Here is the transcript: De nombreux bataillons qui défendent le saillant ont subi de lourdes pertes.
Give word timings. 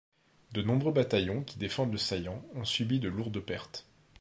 De 0.53 0.63
nombreux 0.63 0.91
bataillons 0.91 1.43
qui 1.43 1.59
défendent 1.59 1.91
le 1.91 1.99
saillant 1.99 2.43
ont 2.55 2.65
subi 2.65 2.99
de 2.99 3.07
lourdes 3.07 3.37
pertes. 3.39 3.85